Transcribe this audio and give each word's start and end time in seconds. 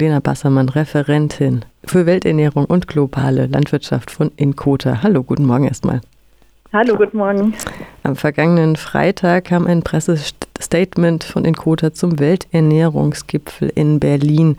Lena 0.00 0.20
Bassermann, 0.20 0.70
Referentin 0.70 1.64
für 1.84 2.06
Welternährung 2.06 2.64
und 2.64 2.88
globale 2.88 3.46
Landwirtschaft 3.46 4.10
von 4.10 4.32
Inkota. 4.36 5.02
Hallo, 5.02 5.22
guten 5.22 5.44
Morgen 5.44 5.64
erstmal. 5.68 6.00
Hallo, 6.72 6.96
guten 6.96 7.18
Morgen. 7.18 7.52
Am 8.02 8.16
vergangenen 8.16 8.76
Freitag 8.76 9.44
kam 9.44 9.66
ein 9.66 9.82
Pressestatement 9.82 11.24
von 11.24 11.44
Inkota 11.44 11.92
zum 11.92 12.18
Welternährungsgipfel 12.18 13.70
in 13.74 14.00
Berlin. 14.00 14.56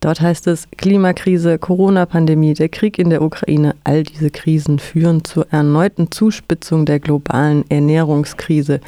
Dort 0.00 0.20
heißt 0.20 0.48
es, 0.48 0.66
Klimakrise, 0.76 1.60
Corona-Pandemie, 1.60 2.54
der 2.54 2.68
Krieg 2.68 2.98
in 2.98 3.10
der 3.10 3.22
Ukraine, 3.22 3.76
all 3.84 4.02
diese 4.02 4.30
Krisen 4.30 4.80
führen 4.80 5.22
zur 5.24 5.46
erneuten 5.52 6.10
Zuspitzung 6.10 6.86
der 6.86 6.98
globalen 6.98 7.64
Ernährungskrise. 7.70 8.80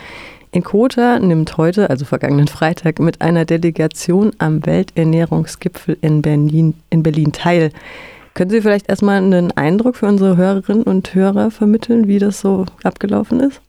Inkota 0.55 1.18
nimmt 1.18 1.57
heute, 1.59 1.91
also 1.91 2.05
vergangenen 2.05 2.46
Freitag, 2.46 3.00
mit 3.00 3.21
einer 3.21 3.45
Delegation 3.45 4.30
am 4.39 4.64
Welternährungsgipfel 4.64 5.96
in 6.00 6.23
Berlin, 6.23 6.75
in 6.91 7.03
Berlin 7.03 7.32
teil. 7.32 7.71
Können 8.35 8.50
Sie 8.50 8.61
vielleicht 8.61 8.89
erstmal 8.89 9.17
einen 9.17 9.50
Eindruck 9.57 9.96
für 9.96 10.07
unsere 10.07 10.36
Hörerinnen 10.36 10.85
und 10.85 11.12
Hörer 11.12 11.50
vermitteln, 11.50 12.07
wie 12.07 12.21
das 12.21 12.40
so 12.40 12.67
abgelaufen 12.85 13.40
ist? 13.40 13.61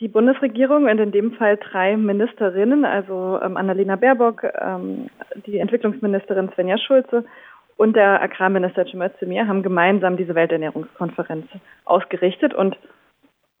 Die 0.00 0.08
Bundesregierung 0.08 0.84
und 0.84 0.98
in 0.98 1.12
dem 1.12 1.32
Fall 1.32 1.58
drei 1.58 1.94
Ministerinnen, 1.98 2.86
also 2.86 3.38
ähm, 3.42 3.58
Annalena 3.58 3.96
Baerbock, 3.96 4.44
ähm, 4.44 5.10
die 5.44 5.58
Entwicklungsministerin 5.58 6.48
Svenja 6.54 6.78
Schulze 6.78 7.24
und 7.76 7.96
der 7.96 8.22
Agrarminister 8.22 8.86
Cem 8.86 9.02
Özdemir 9.02 9.46
haben 9.46 9.62
gemeinsam 9.62 10.16
diese 10.16 10.34
Welternährungskonferenz 10.34 11.46
ausgerichtet 11.84 12.54
und 12.54 12.78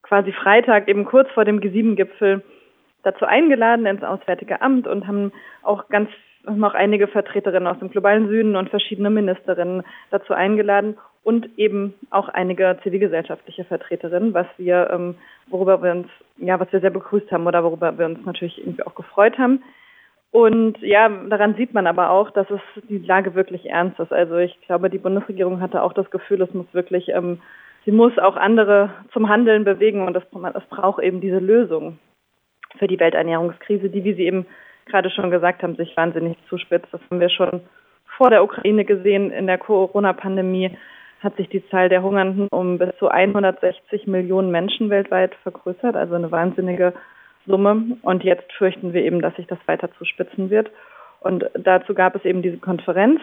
quasi 0.04 0.32
Freitag 0.32 0.88
eben 0.88 1.04
kurz 1.04 1.30
vor 1.32 1.44
dem 1.44 1.60
G7-Gipfel 1.60 2.42
dazu 3.02 3.24
eingeladen 3.24 3.86
ins 3.86 4.02
Auswärtige 4.02 4.62
Amt 4.62 4.86
und 4.86 5.06
haben 5.06 5.32
auch 5.62 5.88
ganz 5.88 6.08
noch 6.46 6.74
einige 6.74 7.08
Vertreterinnen 7.08 7.66
aus 7.66 7.78
dem 7.78 7.90
globalen 7.90 8.28
Süden 8.28 8.56
und 8.56 8.68
verschiedene 8.68 9.10
Ministerinnen 9.10 9.82
dazu 10.10 10.34
eingeladen 10.34 10.96
und 11.22 11.48
eben 11.58 11.94
auch 12.10 12.28
einige 12.28 12.78
zivilgesellschaftliche 12.82 13.64
Vertreterinnen, 13.64 14.34
was 14.34 14.46
wir, 14.58 14.90
ähm, 14.92 15.14
worüber 15.48 15.82
wir 15.82 15.92
uns, 15.92 16.08
ja, 16.36 16.60
was 16.60 16.70
wir 16.70 16.80
sehr 16.80 16.90
begrüßt 16.90 17.32
haben 17.32 17.46
oder 17.46 17.64
worüber 17.64 17.98
wir 17.98 18.06
uns 18.06 18.24
natürlich 18.26 18.58
irgendwie 18.58 18.82
auch 18.82 18.94
gefreut 18.94 19.38
haben. 19.38 19.62
Und 20.30 20.78
ja, 20.82 21.08
daran 21.08 21.54
sieht 21.54 21.72
man 21.72 21.86
aber 21.86 22.10
auch, 22.10 22.30
dass 22.30 22.50
es 22.50 22.60
die 22.88 22.98
Lage 22.98 23.34
wirklich 23.34 23.70
ernst 23.70 23.98
ist. 24.00 24.12
Also 24.12 24.36
ich 24.36 24.60
glaube, 24.62 24.90
die 24.90 24.98
Bundesregierung 24.98 25.60
hatte 25.60 25.82
auch 25.82 25.92
das 25.92 26.10
Gefühl, 26.10 26.42
es 26.42 26.52
muss 26.52 26.66
wirklich, 26.72 27.08
ähm, 27.08 27.40
sie 27.84 27.92
muss 27.92 28.18
auch 28.18 28.36
andere 28.36 28.90
zum 29.12 29.28
Handeln 29.28 29.64
bewegen 29.64 30.06
und 30.06 30.16
es 30.16 30.24
braucht 30.70 31.02
eben 31.02 31.20
diese 31.20 31.38
Lösung 31.38 31.98
für 32.78 32.86
die 32.86 32.98
Welternährungskrise, 32.98 33.88
die, 33.88 34.04
wie 34.04 34.14
Sie 34.14 34.26
eben 34.26 34.46
gerade 34.86 35.10
schon 35.10 35.30
gesagt 35.30 35.62
haben, 35.62 35.76
sich 35.76 35.96
wahnsinnig 35.96 36.36
zuspitzt. 36.48 36.88
Das 36.92 37.00
haben 37.10 37.20
wir 37.20 37.30
schon 37.30 37.62
vor 38.16 38.30
der 38.30 38.44
Ukraine 38.44 38.84
gesehen. 38.84 39.30
In 39.30 39.46
der 39.46 39.58
Corona-Pandemie 39.58 40.76
hat 41.20 41.36
sich 41.36 41.48
die 41.48 41.66
Zahl 41.68 41.88
der 41.88 42.02
Hungernden 42.02 42.48
um 42.50 42.78
bis 42.78 42.90
zu 42.98 43.08
160 43.08 44.06
Millionen 44.06 44.50
Menschen 44.50 44.90
weltweit 44.90 45.34
vergrößert, 45.42 45.96
also 45.96 46.14
eine 46.14 46.30
wahnsinnige 46.30 46.92
Summe. 47.46 47.96
Und 48.02 48.24
jetzt 48.24 48.52
fürchten 48.52 48.92
wir 48.92 49.02
eben, 49.02 49.22
dass 49.22 49.34
sich 49.36 49.46
das 49.46 49.58
weiter 49.66 49.90
zuspitzen 49.98 50.50
wird. 50.50 50.70
Und 51.20 51.48
dazu 51.54 51.94
gab 51.94 52.14
es 52.14 52.24
eben 52.24 52.42
diese 52.42 52.58
Konferenz, 52.58 53.20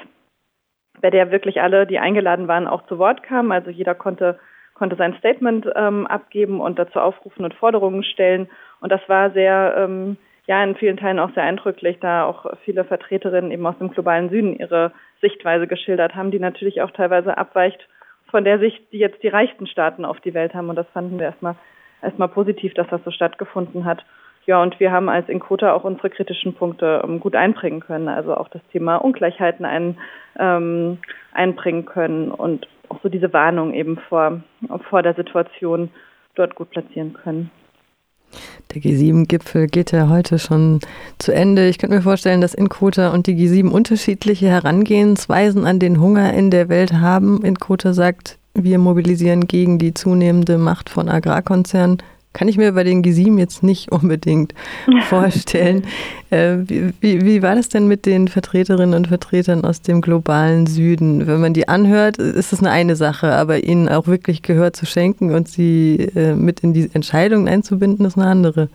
bei 1.00 1.12
der 1.12 1.32
wirklich 1.32 1.62
alle, 1.62 1.86
die 1.86 2.00
eingeladen 2.00 2.48
waren, 2.48 2.68
auch 2.68 2.86
zu 2.88 2.98
Wort 2.98 3.22
kamen. 3.24 3.52
Also 3.52 3.70
jeder 3.70 3.94
konnte 3.94 4.40
konnte 4.82 4.96
sein 4.96 5.14
Statement 5.20 5.68
ähm, 5.76 6.08
abgeben 6.08 6.60
und 6.60 6.80
dazu 6.80 7.00
aufrufen 7.00 7.46
und 7.46 7.54
Forderungen 7.54 8.04
stellen. 8.04 8.50
Und 8.80 8.92
das 8.92 9.02
war 9.06 9.30
sehr 9.30 9.76
ähm, 9.78 10.18
ja 10.48 10.64
in 10.64 10.76
vielen 10.76 10.98
Teilen 10.98 11.20
auch 11.20 11.32
sehr 11.36 11.44
eindrücklich, 11.44 12.00
da 12.02 12.26
auch 12.26 12.48
viele 12.66 12.84
Vertreterinnen 12.84 13.52
eben 13.52 13.64
aus 13.68 13.78
dem 13.78 13.92
globalen 13.92 14.32
Süden 14.32 14.56
ihre 14.58 14.92
Sichtweise 15.22 15.68
geschildert 15.68 16.16
haben, 16.16 16.32
die 16.32 16.40
natürlich 16.40 16.82
auch 16.82 16.90
teilweise 16.90 17.38
abweicht 17.38 17.88
von 18.32 18.44
der 18.44 18.58
Sicht, 18.58 18.82
die 18.92 18.98
jetzt 18.98 19.22
die 19.22 19.28
reichsten 19.28 19.68
Staaten 19.68 20.04
auf 20.04 20.20
die 20.20 20.34
Welt 20.34 20.56
haben. 20.56 20.70
Und 20.70 20.78
das 20.78 20.88
fanden 20.96 21.20
wir 21.20 21.28
erstmal 21.28 21.58
erstmal 22.02 22.30
positiv, 22.30 22.74
dass 22.74 22.88
das 22.88 23.04
so 23.06 23.12
stattgefunden 23.12 23.86
hat. 23.86 24.04
Ja, 24.48 24.64
und 24.64 24.80
wir 24.80 24.92
haben 24.92 25.10
als 25.10 25.30
Inkota 25.30 25.74
auch 25.74 25.84
unsere 25.84 26.10
kritischen 26.10 26.56
Punkte 26.56 27.04
um, 27.04 27.12
ähm, 27.12 27.20
gut 27.20 27.36
einbringen 27.36 27.82
können, 27.82 28.08
also 28.08 28.36
auch 28.36 28.48
das 28.48 28.64
Thema 28.72 28.96
Ungleichheiten 28.96 29.64
ein, 29.64 30.00
ähm, 30.40 30.98
einbringen 31.34 31.86
können 31.86 32.32
und 32.32 32.68
so 33.02 33.10
diese 33.10 33.32
Warnung 33.34 33.74
eben 33.74 33.98
vor, 34.10 34.42
vor 34.90 35.02
der 35.02 35.14
Situation 35.16 35.90
dort 36.36 36.56
gut 36.56 36.70
platzieren 36.70 37.14
können. 37.14 37.52
Der 38.74 38.82
G7-Gipfel 38.82 39.68
geht 39.68 39.92
ja 39.92 40.08
heute 40.08 40.40
schon 40.40 40.80
zu 41.18 41.34
Ende. 41.34 41.68
Ich 41.68 41.78
könnte 41.78 41.96
mir 41.96 42.02
vorstellen, 42.02 42.40
dass 42.40 42.54
Inkota 42.54 43.10
und 43.10 43.28
die 43.28 43.36
G7 43.36 43.70
unterschiedliche 43.70 44.48
Herangehensweisen 44.48 45.66
an 45.66 45.80
den 45.80 46.00
Hunger 46.00 46.34
in 46.34 46.52
der 46.52 46.70
Welt 46.70 46.94
haben. 46.94 47.44
Inkota 47.44 47.94
sagt, 47.94 48.38
wir 48.54 48.78
mobilisieren 48.78 49.48
gegen 49.48 49.78
die 49.78 49.94
zunehmende 49.94 50.58
Macht 50.58 50.90
von 50.90 51.10
Agrarkonzernen. 51.10 51.98
Kann 52.34 52.48
ich 52.48 52.58
mir 52.58 52.72
bei 52.72 52.84
den 52.84 53.04
G7 53.04 53.38
jetzt 53.38 53.62
nicht 53.62 53.92
unbedingt 53.92 54.54
vorstellen. 55.02 55.84
Äh, 56.30 56.60
wie, 56.66 56.94
wie, 57.02 57.26
wie, 57.26 57.44
war 57.44 57.56
das 57.56 57.68
denn 57.68 57.88
mit 57.88 58.06
den 58.06 58.30
Vertreterinnen 58.30 58.96
und 58.96 59.08
Vertretern 59.08 59.66
aus 59.66 59.82
dem 59.82 60.00
globalen 60.00 60.66
Süden? 60.66 61.28
Wenn 61.28 61.42
man 61.42 61.54
die 61.54 61.68
anhört, 61.68 62.18
ist 62.18 62.54
das 62.54 62.60
eine 62.62 62.72
eine 62.72 62.96
Sache, 62.96 63.34
aber 63.34 63.64
ihnen 63.64 63.90
auch 63.90 64.08
wirklich 64.08 64.44
Gehör 64.44 64.72
zu 64.72 64.86
schenken 64.86 65.34
und 65.36 65.50
sie 65.50 66.10
äh, 66.16 66.34
mit 66.34 66.62
in 66.62 66.74
die 66.74 66.90
Entscheidungen 66.94 67.50
einzubinden, 67.50 68.06
ist 68.06 68.18
eine 68.18 68.28
andere. 68.28 68.70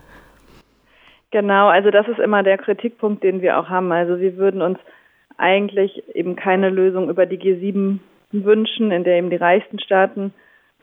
Genau, 1.31 1.69
also 1.69 1.91
das 1.91 2.07
ist 2.09 2.19
immer 2.19 2.43
der 2.43 2.59
Kritikpunkt, 2.59 3.25
den 3.25 3.41
wir 3.41 3.59
auch 3.59 3.69
haben. 3.69 3.91
Also 3.91 4.21
wir 4.21 4.37
würden 4.37 4.63
uns 4.63 4.79
eigentlich 5.39 6.03
eben 6.15 6.37
keine 6.37 6.71
Lösung 6.71 7.11
über 7.11 7.27
die 7.27 7.39
G7 7.39 7.99
wünschen, 8.33 8.91
in 8.91 9.05
der 9.05 9.17
eben 9.17 9.31
die 9.31 9.37
reichsten 9.37 9.79
Staaten 9.79 10.33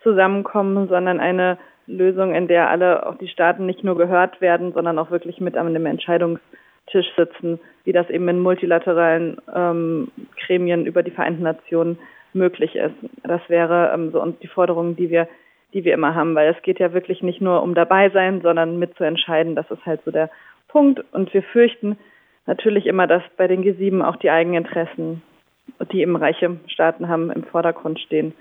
zusammenkommen, 0.02 0.88
sondern 0.90 1.20
eine 1.20 1.58
Lösung, 1.88 2.34
in 2.34 2.48
der 2.48 2.70
alle, 2.70 3.06
auch 3.06 3.18
die 3.18 3.28
Staaten 3.28 3.66
nicht 3.66 3.84
nur 3.84 3.98
gehört 3.98 4.42
werden, 4.42 4.74
sondern 4.74 4.98
auch 5.00 5.12
wirklich 5.12 5.42
mit 5.42 5.58
an 5.58 5.74
dem 5.74 5.86
Entscheidungstisch 5.86 7.08
sitzen, 7.18 7.60
wie 7.84 7.92
das 7.92 8.10
eben 8.10 8.28
in 8.30 8.40
multilateralen 8.40 9.38
ähm, 9.54 10.12
Gremien 10.46 10.86
über 10.86 11.04
die 11.04 11.12
Vereinten 11.12 11.44
Nationen 11.44 12.00
möglich 12.34 12.76
ist. 12.76 12.96
Das 13.24 13.42
wäre 13.48 13.92
ähm, 13.94 14.12
so 14.12 14.22
und 14.22 14.42
die 14.42 14.48
Forderung, 14.48 14.96
die 14.96 15.10
wir, 15.10 15.28
die 15.74 15.84
wir 15.84 15.94
immer 15.94 16.16
haben, 16.16 16.36
weil 16.36 16.54
es 16.56 16.62
geht 16.64 16.80
ja 16.80 16.94
wirklich 16.94 17.22
nicht 17.22 17.42
nur 17.42 17.62
um 17.62 17.76
dabei 17.76 18.10
sein, 18.10 18.42
sondern 18.42 18.80
mitzuentscheiden. 18.80 19.56
Das 19.56 19.70
ist 19.70 19.86
halt 19.86 20.02
so 20.06 20.12
der 20.12 20.30
Punkt. 20.68 21.04
Und 21.12 21.34
wir 21.34 21.44
fürchten 21.44 21.98
natürlich 22.46 22.86
immer, 22.86 23.08
dass 23.08 23.24
bei 23.38 23.48
den 23.48 23.64
G7 23.64 24.04
auch 24.04 24.16
die 24.16 24.30
eigenen 24.30 24.66
Interessen, 24.66 25.22
die 25.92 26.02
eben 26.02 26.16
reiche 26.16 26.58
Staaten 26.68 27.08
haben, 27.08 27.32
im 27.32 27.44
Vordergrund 27.44 28.00
stehen. 28.00 28.34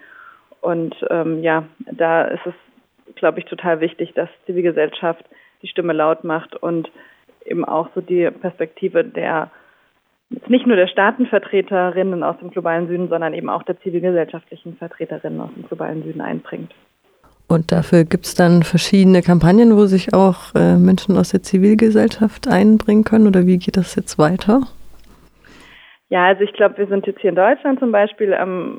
Und 0.60 0.94
ähm, 1.10 1.42
ja, 1.42 1.64
da 1.90 2.22
ist 2.24 2.46
es 2.46 2.54
glaube 3.14 3.40
ich, 3.40 3.46
total 3.46 3.80
wichtig, 3.80 4.12
dass 4.14 4.28
Zivilgesellschaft 4.46 5.24
die 5.62 5.68
Stimme 5.68 5.92
laut 5.92 6.24
macht 6.24 6.56
und 6.56 6.90
eben 7.44 7.64
auch 7.64 7.88
so 7.94 8.00
die 8.00 8.30
Perspektive 8.30 9.04
der 9.04 9.50
nicht 10.48 10.66
nur 10.66 10.76
der 10.76 10.86
Staatenvertreterinnen 10.86 12.22
aus 12.22 12.38
dem 12.38 12.50
globalen 12.50 12.88
Süden, 12.88 13.08
sondern 13.08 13.34
eben 13.34 13.50
auch 13.50 13.62
der 13.64 13.78
zivilgesellschaftlichen 13.80 14.76
Vertreterinnen 14.76 15.40
aus 15.40 15.50
dem 15.54 15.66
globalen 15.66 16.02
Süden 16.02 16.20
einbringt. 16.22 16.72
Und 17.48 17.70
dafür 17.70 18.04
gibt 18.04 18.24
es 18.24 18.34
dann 18.34 18.62
verschiedene 18.62 19.20
Kampagnen, 19.20 19.76
wo 19.76 19.84
sich 19.84 20.14
auch 20.14 20.54
äh, 20.54 20.76
Menschen 20.76 21.18
aus 21.18 21.30
der 21.30 21.42
Zivilgesellschaft 21.42 22.48
einbringen 22.48 23.04
können? 23.04 23.26
Oder 23.26 23.46
wie 23.46 23.58
geht 23.58 23.76
das 23.76 23.94
jetzt 23.94 24.18
weiter? 24.18 24.62
Ja, 26.08 26.26
also 26.26 26.42
ich 26.42 26.52
glaube, 26.54 26.78
wir 26.78 26.86
sind 26.86 27.06
jetzt 27.06 27.20
hier 27.20 27.30
in 27.30 27.36
Deutschland 27.36 27.78
zum 27.78 27.92
Beispiel, 27.92 28.32
ähm, 28.32 28.78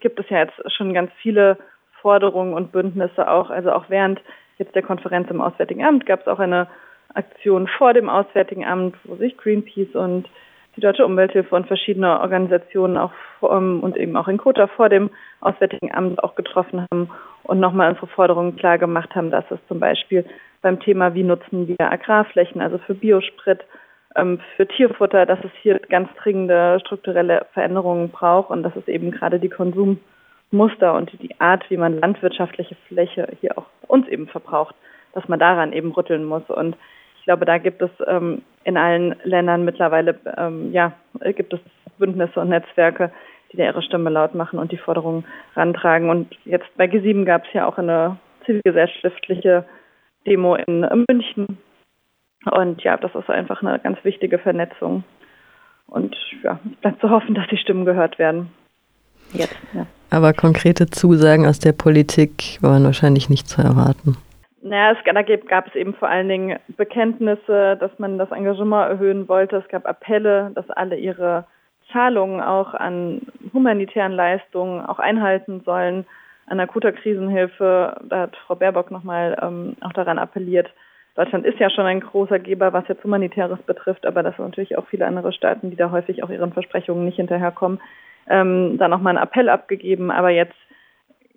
gibt 0.00 0.18
es 0.18 0.28
ja 0.30 0.38
jetzt 0.38 0.54
schon 0.76 0.94
ganz 0.94 1.10
viele 1.22 1.58
Forderungen 2.00 2.54
und 2.54 2.72
Bündnisse 2.72 3.28
auch. 3.28 3.50
Also 3.50 3.72
auch 3.72 3.84
während 3.88 4.20
jetzt 4.58 4.74
der 4.74 4.82
Konferenz 4.82 5.30
im 5.30 5.40
Auswärtigen 5.40 5.84
Amt 5.84 6.06
gab 6.06 6.20
es 6.20 6.26
auch 6.26 6.38
eine 6.38 6.68
Aktion 7.14 7.68
vor 7.78 7.94
dem 7.94 8.08
Auswärtigen 8.08 8.64
Amt, 8.64 8.96
wo 9.04 9.16
sich 9.16 9.36
Greenpeace 9.36 9.94
und 9.94 10.28
die 10.76 10.80
Deutsche 10.80 11.04
Umwelthilfe 11.04 11.54
und 11.56 11.66
verschiedene 11.66 12.20
Organisationen 12.20 12.96
auch 12.96 13.12
um, 13.40 13.80
und 13.82 13.96
eben 13.96 14.16
auch 14.16 14.28
in 14.28 14.38
Kota 14.38 14.68
vor 14.68 14.88
dem 14.88 15.10
Auswärtigen 15.40 15.92
Amt 15.92 16.22
auch 16.22 16.34
getroffen 16.34 16.86
haben 16.90 17.10
und 17.42 17.58
nochmal 17.58 17.90
unsere 17.90 18.06
Forderungen 18.06 18.56
klar 18.56 18.78
gemacht 18.78 19.14
haben, 19.14 19.30
dass 19.30 19.44
es 19.50 19.58
zum 19.66 19.80
Beispiel 19.80 20.24
beim 20.62 20.78
Thema, 20.80 21.14
wie 21.14 21.24
nutzen 21.24 21.66
wir 21.66 21.90
Agrarflächen, 21.90 22.60
also 22.60 22.78
für 22.78 22.94
Biosprit, 22.94 23.64
ähm, 24.14 24.40
für 24.56 24.68
Tierfutter, 24.68 25.26
dass 25.26 25.38
es 25.44 25.50
hier 25.62 25.80
ganz 25.88 26.08
dringende 26.22 26.78
strukturelle 26.84 27.46
Veränderungen 27.54 28.10
braucht 28.10 28.50
und 28.50 28.62
dass 28.62 28.76
es 28.76 28.86
eben 28.86 29.10
gerade 29.10 29.40
die 29.40 29.48
Konsum 29.48 29.98
Muster 30.50 30.94
und 30.94 31.12
die 31.20 31.38
Art, 31.40 31.68
wie 31.70 31.76
man 31.76 32.00
landwirtschaftliche 32.00 32.76
Fläche 32.86 33.28
hier 33.40 33.58
auch 33.58 33.66
uns 33.86 34.08
eben 34.08 34.28
verbraucht, 34.28 34.74
dass 35.12 35.28
man 35.28 35.38
daran 35.38 35.72
eben 35.72 35.92
rütteln 35.92 36.24
muss. 36.24 36.48
Und 36.48 36.76
ich 37.18 37.24
glaube, 37.24 37.44
da 37.44 37.58
gibt 37.58 37.82
es 37.82 37.90
ähm, 38.06 38.42
in 38.64 38.76
allen 38.76 39.16
Ländern 39.24 39.64
mittlerweile, 39.64 40.18
ähm, 40.36 40.72
ja, 40.72 40.92
gibt 41.36 41.52
es 41.52 41.60
Bündnisse 41.98 42.40
und 42.40 42.48
Netzwerke, 42.48 43.10
die 43.52 43.56
da 43.56 43.64
ihre 43.64 43.82
Stimme 43.82 44.10
laut 44.10 44.34
machen 44.34 44.58
und 44.58 44.72
die 44.72 44.78
Forderungen 44.78 45.24
rantragen. 45.54 46.10
Und 46.10 46.34
jetzt 46.44 46.68
bei 46.76 46.84
G7 46.84 47.24
gab 47.24 47.44
es 47.46 47.52
ja 47.52 47.66
auch 47.66 47.78
eine 47.78 48.18
zivilgesellschaftliche 48.46 49.64
Demo 50.26 50.54
in 50.54 50.86
München. 51.08 51.58
Und 52.50 52.82
ja, 52.82 52.96
das 52.96 53.14
ist 53.14 53.28
einfach 53.28 53.62
eine 53.62 53.78
ganz 53.78 54.02
wichtige 54.04 54.38
Vernetzung. 54.38 55.04
Und 55.86 56.16
ja, 56.42 56.58
es 56.70 56.76
bleibt 56.80 57.00
zu 57.00 57.10
hoffen, 57.10 57.34
dass 57.34 57.48
die 57.48 57.56
Stimmen 57.56 57.84
gehört 57.84 58.18
werden. 58.18 58.50
Jetzt, 59.32 59.58
ja. 59.72 59.86
Aber 60.10 60.32
konkrete 60.32 60.86
Zusagen 60.86 61.46
aus 61.46 61.58
der 61.58 61.72
Politik 61.72 62.58
waren 62.60 62.84
wahrscheinlich 62.84 63.28
nicht 63.28 63.48
zu 63.48 63.60
erwarten. 63.60 64.16
Naja, 64.62 64.92
es, 64.92 64.98
da 65.04 65.22
gab 65.22 65.68
es 65.68 65.74
eben 65.74 65.94
vor 65.94 66.08
allen 66.08 66.28
Dingen 66.28 66.58
Bekenntnisse, 66.76 67.76
dass 67.78 67.96
man 67.98 68.18
das 68.18 68.30
Engagement 68.30 68.90
erhöhen 68.90 69.28
wollte. 69.28 69.56
Es 69.56 69.68
gab 69.68 69.86
Appelle, 69.86 70.50
dass 70.54 70.68
alle 70.70 70.96
ihre 70.96 71.44
Zahlungen 71.92 72.40
auch 72.40 72.74
an 72.74 73.22
humanitären 73.52 74.12
Leistungen 74.12 74.84
auch 74.84 74.98
einhalten 74.98 75.62
sollen. 75.64 76.06
An 76.46 76.60
akuter 76.60 76.92
Krisenhilfe, 76.92 77.96
da 78.08 78.20
hat 78.20 78.36
Frau 78.46 78.54
Baerbock 78.54 78.90
nochmal 78.90 79.38
ähm, 79.40 79.76
auch 79.80 79.92
daran 79.92 80.18
appelliert. 80.18 80.68
Deutschland 81.14 81.44
ist 81.44 81.58
ja 81.58 81.68
schon 81.68 81.84
ein 81.84 82.00
großer 82.00 82.38
Geber, 82.38 82.72
was 82.72 82.86
jetzt 82.88 83.04
Humanitäres 83.04 83.58
betrifft, 83.62 84.06
aber 84.06 84.22
das 84.22 84.36
sind 84.36 84.44
natürlich 84.44 84.78
auch 84.78 84.86
viele 84.86 85.06
andere 85.06 85.32
Staaten, 85.32 85.70
die 85.70 85.76
da 85.76 85.90
häufig 85.90 86.22
auch 86.22 86.30
ihren 86.30 86.52
Versprechungen 86.52 87.04
nicht 87.04 87.16
hinterherkommen. 87.16 87.80
Ähm, 88.28 88.76
da 88.78 88.88
nochmal 88.88 89.16
einen 89.16 89.24
Appell 89.24 89.48
abgegeben, 89.48 90.10
aber 90.10 90.30
jetzt 90.30 90.56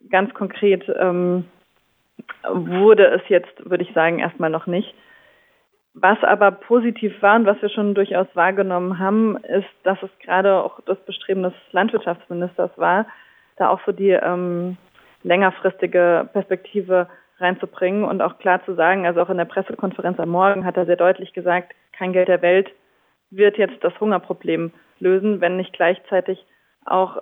ganz 0.09 0.33
konkret 0.33 0.83
ähm, 0.99 1.45
wurde 2.47 3.05
es 3.07 3.21
jetzt, 3.29 3.69
würde 3.69 3.83
ich 3.83 3.93
sagen, 3.93 4.19
erstmal 4.19 4.49
noch 4.49 4.67
nicht. 4.67 4.93
Was 5.93 6.23
aber 6.23 6.51
positiv 6.51 7.21
war 7.21 7.35
und 7.35 7.45
was 7.45 7.61
wir 7.61 7.69
schon 7.69 7.93
durchaus 7.93 8.27
wahrgenommen 8.33 8.97
haben, 8.99 9.37
ist, 9.37 9.67
dass 9.83 10.01
es 10.01 10.09
gerade 10.23 10.63
auch 10.63 10.79
das 10.85 10.97
Bestreben 10.99 11.43
des 11.43 11.53
Landwirtschaftsministers 11.71 12.71
war, 12.77 13.05
da 13.57 13.69
auch 13.69 13.81
so 13.85 13.91
die 13.91 14.11
ähm, 14.11 14.77
längerfristige 15.23 16.29
Perspektive 16.31 17.07
reinzubringen 17.39 18.05
und 18.05 18.21
auch 18.21 18.37
klar 18.37 18.63
zu 18.65 18.75
sagen, 18.75 19.05
also 19.05 19.21
auch 19.21 19.29
in 19.29 19.37
der 19.37 19.45
Pressekonferenz 19.45 20.19
am 20.19 20.29
Morgen 20.29 20.65
hat 20.65 20.77
er 20.77 20.85
sehr 20.85 20.95
deutlich 20.95 21.33
gesagt, 21.33 21.73
kein 21.91 22.13
Geld 22.13 22.29
der 22.29 22.41
Welt 22.41 22.71
wird 23.29 23.57
jetzt 23.57 23.83
das 23.83 23.99
Hungerproblem 23.99 24.71
lösen, 24.99 25.41
wenn 25.41 25.57
nicht 25.57 25.73
gleichzeitig 25.73 26.45
auch 26.85 27.17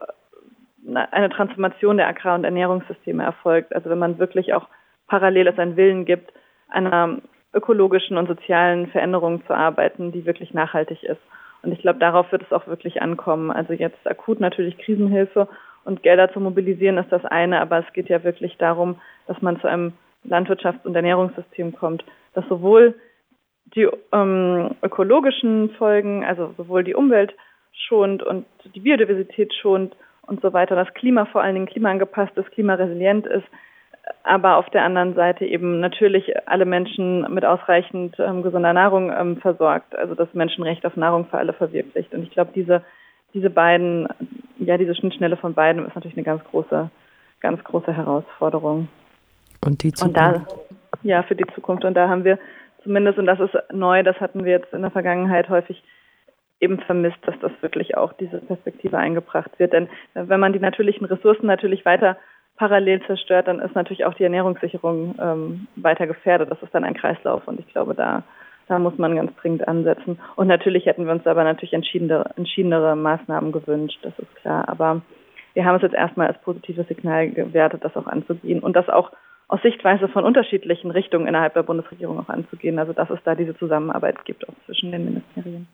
eine 0.88 1.29
Transformation 1.29 1.97
der 1.97 2.07
Agrar- 2.07 2.35
und 2.35 2.44
Ernährungssysteme 2.44 3.23
erfolgt. 3.23 3.75
Also 3.75 3.89
wenn 3.89 4.00
man 4.00 4.17
wirklich 4.17 4.53
auch 4.53 4.67
parallel 5.07 5.47
es 5.47 5.59
einen 5.59 5.75
Willen 5.75 6.06
gibt, 6.06 6.31
einer 6.69 7.17
ökologischen 7.53 8.17
und 8.17 8.27
sozialen 8.27 8.88
Veränderung 8.88 9.45
zu 9.45 9.53
arbeiten, 9.53 10.11
die 10.11 10.25
wirklich 10.25 10.53
nachhaltig 10.53 11.03
ist. 11.03 11.21
Und 11.61 11.71
ich 11.71 11.81
glaube, 11.81 12.00
darauf 12.00 12.31
wird 12.31 12.44
es 12.44 12.53
auch 12.53 12.67
wirklich 12.67 13.01
ankommen. 13.01 13.51
Also 13.51 13.73
jetzt 13.73 14.07
akut 14.07 14.39
natürlich 14.39 14.77
Krisenhilfe 14.77 15.47
und 15.83 16.03
Gelder 16.03 16.31
zu 16.31 16.39
mobilisieren 16.39 16.97
ist 16.97 17.12
das 17.12 17.25
eine, 17.25 17.59
aber 17.59 17.79
es 17.79 17.94
geht 17.94 18.09
ja 18.09 18.23
wirklich 18.23 18.57
darum, 18.57 19.01
dass 19.27 19.41
man 19.41 19.59
zu 19.59 19.67
einem 19.67 19.94
Landwirtschafts- 20.27 20.85
und 20.85 20.95
Ernährungssystem 20.95 21.75
kommt, 21.75 22.03
das 22.33 22.45
sowohl 22.47 22.95
die 23.75 23.88
ähm, 24.12 24.75
ökologischen 24.81 25.71
Folgen, 25.71 26.23
also 26.25 26.53
sowohl 26.57 26.83
die 26.83 26.95
Umwelt 26.95 27.33
schont 27.79 28.23
und 28.23 28.45
die 28.75 28.79
Biodiversität 28.79 29.53
schont 29.53 29.95
und 30.23 30.41
so 30.41 30.53
weiter, 30.53 30.75
das 30.75 30.93
Klima 30.93 31.25
vor 31.25 31.41
allen 31.41 31.55
Dingen 31.55 31.65
klimaangepasst 31.65 32.37
ist, 32.37 32.51
klimaresilient 32.51 33.25
ist, 33.25 33.47
aber 34.23 34.57
auf 34.57 34.69
der 34.69 34.83
anderen 34.83 35.15
Seite 35.15 35.45
eben 35.45 35.79
natürlich 35.79 36.31
alle 36.47 36.65
Menschen 36.65 37.31
mit 37.33 37.45
ausreichend 37.45 38.15
ähm, 38.19 38.43
gesunder 38.43 38.73
Nahrung 38.73 39.11
ähm, 39.11 39.37
versorgt, 39.37 39.95
also 39.95 40.15
das 40.15 40.33
Menschenrecht 40.33 40.85
auf 40.85 40.95
Nahrung 40.95 41.25
für 41.25 41.37
alle 41.37 41.53
verwirklicht. 41.53 42.13
Und 42.13 42.23
ich 42.23 42.31
glaube, 42.31 42.51
diese, 42.53 42.83
diese 43.33 43.49
beiden, 43.49 44.07
ja, 44.59 44.77
diese 44.77 44.95
Schnittstelle 44.95 45.37
von 45.37 45.53
beiden 45.53 45.85
ist 45.85 45.95
natürlich 45.95 46.17
eine 46.17 46.25
ganz 46.25 46.43
große, 46.45 46.89
ganz 47.39 47.63
große 47.63 47.93
Herausforderung. 47.93 48.87
Und 49.65 49.83
die 49.83 49.93
Zukunft? 49.93 50.17
Und 50.17 50.17
da, 50.17 50.45
ja, 51.03 51.23
für 51.23 51.35
die 51.35 51.47
Zukunft. 51.55 51.85
Und 51.85 51.95
da 51.95 52.09
haben 52.09 52.23
wir 52.23 52.39
zumindest, 52.83 53.19
und 53.19 53.25
das 53.25 53.39
ist 53.39 53.55
neu, 53.71 54.03
das 54.03 54.19
hatten 54.19 54.45
wir 54.45 54.51
jetzt 54.51 54.73
in 54.73 54.81
der 54.81 54.91
Vergangenheit 54.91 55.49
häufig 55.49 55.83
eben 56.59 56.79
vermisst, 56.79 57.17
dass 57.23 57.35
das 57.39 57.51
wirklich 57.61 57.97
auch 57.97 58.13
diese 58.13 58.39
Perspektive 58.39 58.97
eingebracht 58.97 59.51
wird. 59.57 59.73
Denn 59.73 59.88
wenn 60.13 60.39
man 60.39 60.53
die 60.53 60.59
natürlichen 60.59 61.06
Ressourcen 61.06 61.47
natürlich 61.47 61.85
weiter 61.85 62.17
parallel 62.57 63.01
zerstört, 63.06 63.47
dann 63.47 63.59
ist 63.59 63.73
natürlich 63.73 64.06
auch 64.06 64.13
die 64.13 64.23
Ernährungssicherung 64.23 65.15
ähm, 65.19 65.67
weiter 65.77 66.07
gefährdet. 66.07 66.51
Das 66.51 66.61
ist 66.61 66.75
dann 66.75 66.83
ein 66.83 66.94
Kreislauf 66.94 67.47
und 67.47 67.59
ich 67.59 67.67
glaube, 67.67 67.95
da, 67.95 68.23
da 68.67 68.79
muss 68.79 68.97
man 68.97 69.15
ganz 69.15 69.33
dringend 69.38 69.65
ansetzen. 69.67 70.19
Und 70.35 70.47
natürlich 70.47 70.85
hätten 70.85 71.06
wir 71.06 71.13
uns 71.13 71.25
aber 71.25 71.45
natürlich 71.45 71.73
entschiedenere, 71.73 72.31
entschiedenere 72.35 72.97
Maßnahmen 72.97 73.53
gewünscht, 73.53 74.00
das 74.01 74.17
ist 74.19 74.35
klar. 74.35 74.67
Aber 74.67 75.01
wir 75.53 75.63
haben 75.63 75.77
es 75.77 75.83
jetzt 75.83 75.95
erstmal 75.95 76.27
als 76.27 76.41
positives 76.41 76.88
Signal 76.89 77.29
gewertet, 77.29 77.85
das 77.85 77.95
auch 77.95 78.07
anzugehen 78.07 78.59
und 78.59 78.75
das 78.75 78.89
auch 78.89 79.12
aus 79.47 79.62
Sichtweise 79.62 80.09
von 80.09 80.25
unterschiedlichen 80.25 80.91
Richtungen 80.91 81.27
innerhalb 81.27 81.53
der 81.53 81.63
Bundesregierung 81.63 82.19
auch 82.19 82.29
anzugehen. 82.29 82.77
Also 82.77 82.91
dass 82.91 83.09
es 83.09 83.19
da 83.23 83.35
diese 83.35 83.57
Zusammenarbeit 83.57 84.25
gibt, 84.25 84.47
auch 84.47 84.53
zwischen 84.65 84.91
den 84.91 85.05
Ministerien. 85.05 85.67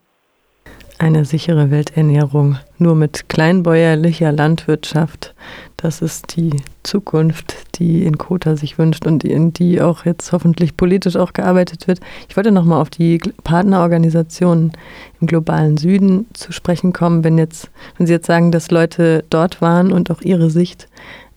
Eine 0.97 1.25
sichere 1.25 1.71
Welternährung 1.71 2.57
nur 2.77 2.95
mit 2.95 3.27
kleinbäuerlicher 3.27 4.31
Landwirtschaft. 4.31 5.35
Das 5.75 6.01
ist 6.01 6.37
die 6.37 6.51
Zukunft, 6.83 7.53
die 7.77 8.05
in 8.05 8.17
Kota 8.17 8.55
sich 8.55 8.77
wünscht 8.77 9.05
und 9.05 9.25
in 9.25 9.51
die 9.51 9.81
auch 9.81 10.05
jetzt 10.05 10.31
hoffentlich 10.31 10.77
politisch 10.77 11.17
auch 11.17 11.33
gearbeitet 11.33 11.87
wird. 11.87 11.99
Ich 12.29 12.37
wollte 12.37 12.51
nochmal 12.51 12.81
auf 12.81 12.89
die 12.89 13.19
Partnerorganisationen 13.43 14.71
im 15.19 15.27
globalen 15.27 15.75
Süden 15.75 16.27
zu 16.33 16.53
sprechen 16.53 16.93
kommen, 16.93 17.25
wenn 17.25 17.37
jetzt, 17.37 17.69
wenn 17.97 18.07
Sie 18.07 18.13
jetzt 18.13 18.27
sagen, 18.27 18.51
dass 18.51 18.71
Leute 18.71 19.25
dort 19.29 19.61
waren 19.61 19.91
und 19.91 20.09
auch 20.09 20.21
ihre 20.21 20.49
Sicht 20.49 20.87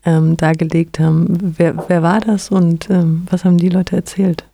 ähm, 0.05 0.37
dargelegt 0.37 1.01
haben. 1.01 1.55
Wer, 1.59 1.85
wer 1.89 2.03
war 2.03 2.21
das 2.21 2.51
und 2.51 2.89
ähm, 2.91 3.27
was 3.29 3.45
haben 3.45 3.59
die 3.59 3.71
Leute 3.71 3.97
erzählt? 3.97 4.45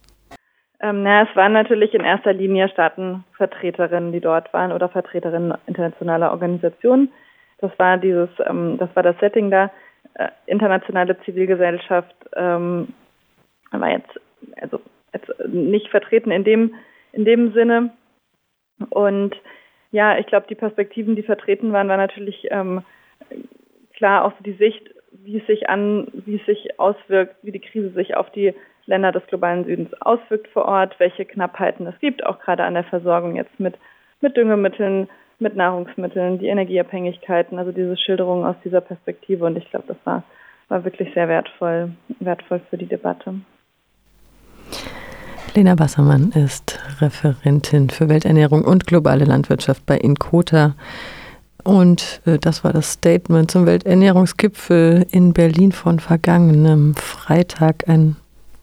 Ähm, 0.85 1.03
na, 1.03 1.23
es 1.23 1.35
waren 1.35 1.55
natürlich 1.55 1.95
in 1.95 2.05
erster 2.05 2.35
Linie 2.35 2.69
Staatenvertreterinnen, 2.69 4.13
die 4.13 4.21
dort 4.21 4.53
waren 4.53 4.71
oder 4.71 4.91
Vertreterinnen 4.91 5.55
internationaler 5.67 6.31
Organisationen. 6.31 7.11
Das 7.59 7.71
war 7.79 7.97
dieses, 7.97 8.29
ähm, 8.47 8.77
das 8.77 8.95
war 8.95 9.03
das 9.03 9.19
Setting 9.19 9.51
da. 9.51 9.71
Äh, 10.13 10.29
internationale 10.45 11.19
Zivilgesellschaft 11.23 12.15
ähm, 12.37 12.89
war 13.71 13.91
jetzt 13.91 14.21
also 14.61 14.79
jetzt 15.15 15.33
nicht 15.49 15.89
vertreten 15.89 16.31
in 16.31 16.45
dem 16.45 16.75
in 17.13 17.25
dem 17.25 17.55
Sinne. 17.55 17.91
Und 18.91 19.35
ja, 19.91 20.19
ich 20.19 20.27
glaube, 20.27 20.49
die 20.51 20.55
Perspektiven, 20.55 21.17
die 21.17 21.23
vertreten 21.23 21.73
waren, 21.73 21.89
war 21.89 21.97
natürlich 21.97 22.49
ähm, 22.51 22.83
klar 23.95 24.27
auch 24.27 24.33
so 24.33 24.45
die 24.45 24.59
Sicht, 24.59 24.91
wie 25.13 25.39
es 25.39 25.47
sich 25.47 25.71
an, 25.71 26.09
wie 26.13 26.37
es 26.37 26.45
sich 26.45 26.79
auswirkt, 26.79 27.37
wie 27.43 27.53
die 27.53 27.61
Krise 27.61 27.89
sich 27.93 28.17
auf 28.17 28.29
die 28.33 28.53
Länder 28.87 29.13
des 29.13 29.27
globalen 29.27 29.65
Südens 29.65 29.91
auswirkt 30.01 30.49
vor 30.49 30.67
Ort, 30.67 30.99
welche 30.99 31.25
Knappheiten 31.25 31.87
es 31.87 31.99
gibt, 32.01 32.25
auch 32.25 32.39
gerade 32.41 32.65
an 32.65 32.75
der 32.75 32.85
Versorgung 32.85 33.37
jetzt 33.37 33.59
mit, 33.59 33.75
mit 34.21 34.37
Düngemitteln, 34.37 35.09
mit 35.39 35.57
Nahrungsmitteln, 35.57 36.39
die 36.39 36.47
Energieabhängigkeiten, 36.47 37.59
also 37.59 37.73
diese 37.73 37.97
Schilderungen 37.97 38.45
aus 38.45 38.57
dieser 38.65 38.81
Perspektive. 38.81 39.45
Und 39.45 39.57
ich 39.57 39.69
glaube, 39.71 39.87
das 39.89 39.97
war, 40.05 40.23
war 40.69 40.85
wirklich 40.85 41.13
sehr 41.15 41.29
wertvoll, 41.29 41.91
wertvoll 42.21 42.61
für 42.71 42.79
die 42.79 42.87
Debatte. 42.87 43.35
Lena 45.55 45.79
Wassermann 45.79 46.33
ist 46.33 46.81
Referentin 47.01 47.89
für 47.89 48.09
Welternährung 48.09 48.65
und 48.65 48.87
globale 48.87 49.25
Landwirtschaft 49.25 49.87
bei 49.87 49.97
Inkota. 49.97 50.75
Und 51.63 52.21
äh, 52.27 52.39
das 52.39 52.65
war 52.65 52.73
das 52.73 52.93
Statement 52.93 53.51
zum 53.51 53.65
Welternährungsgipfel 53.65 55.07
in 55.11 55.33
Berlin 55.33 55.73
von 55.73 56.01
vergangenem 56.01 56.95
Freitag. 56.97 57.89
Ein 57.89 58.17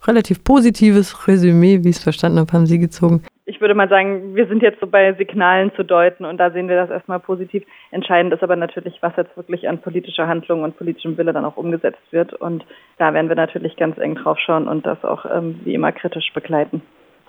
relativ 0.08 0.43
positives 0.43 1.27
Resümee, 1.27 1.84
wie 1.84 1.89
ich 1.89 1.98
es 1.98 2.03
verstanden 2.03 2.39
habe, 2.39 2.51
haben 2.53 2.65
Sie 2.65 2.79
gezogen. 2.79 3.24
Ich 3.46 3.60
würde 3.60 3.75
mal 3.75 3.89
sagen, 3.89 4.36
wir 4.36 4.48
sind 4.48 4.63
jetzt 4.63 4.79
so 4.79 4.88
bei 4.88 5.13
Signalen 5.13 5.72
zu 5.75 5.84
deuten 5.84 6.25
und 6.25 6.38
da 6.38 6.51
sehen 6.51 6.70
wir 6.70 6.75
das 6.75 6.89
erstmal 6.89 7.20
positiv. 7.20 7.63
Entscheidend 7.91 8.34
ist 8.34 8.43
aber 8.43 8.55
natürlich, 8.55 8.98
was 9.01 9.15
jetzt 9.17 9.36
wirklich 9.36 9.67
an 9.67 9.81
politischer 9.81 10.27
Handlung 10.27 10.63
und 10.63 10.77
politischem 10.77 11.17
Wille 11.17 11.34
dann 11.34 11.46
auch 11.46 11.58
umgesetzt 11.58 12.01
wird. 12.12 12.34
Und 12.34 12.65
da 12.98 13.13
werden 13.13 13.29
wir 13.29 13.36
natürlich 13.36 13.75
ganz 13.75 13.98
eng 13.98 14.15
drauf 14.15 14.39
schauen 14.39 14.67
und 14.67 14.86
das 14.86 15.03
auch 15.03 15.25
ähm, 15.25 15.60
wie 15.63 15.74
immer 15.74 15.91
kritisch 15.91 16.31
begleiten. 16.34 16.81